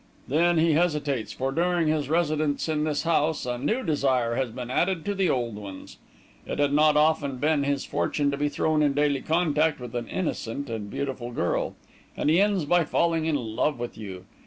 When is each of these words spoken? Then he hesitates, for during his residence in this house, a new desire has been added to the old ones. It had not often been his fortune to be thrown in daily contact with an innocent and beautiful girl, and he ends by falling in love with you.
Then 0.27 0.57
he 0.57 0.71
hesitates, 0.73 1.31
for 1.31 1.51
during 1.51 1.87
his 1.87 2.09
residence 2.09 2.67
in 2.67 2.85
this 2.85 3.03
house, 3.03 3.45
a 3.45 3.59
new 3.59 3.83
desire 3.83 4.33
has 4.33 4.49
been 4.49 4.71
added 4.71 5.05
to 5.05 5.13
the 5.13 5.29
old 5.29 5.53
ones. 5.57 5.97
It 6.47 6.57
had 6.57 6.73
not 6.73 6.97
often 6.97 7.35
been 7.37 7.63
his 7.65 7.85
fortune 7.85 8.31
to 8.31 8.37
be 8.37 8.49
thrown 8.49 8.81
in 8.81 8.93
daily 8.95 9.21
contact 9.21 9.79
with 9.79 9.93
an 9.93 10.07
innocent 10.07 10.71
and 10.71 10.89
beautiful 10.89 11.29
girl, 11.29 11.75
and 12.17 12.31
he 12.31 12.41
ends 12.41 12.65
by 12.65 12.83
falling 12.83 13.27
in 13.27 13.35
love 13.35 13.77
with 13.77 13.95
you. 13.95 14.25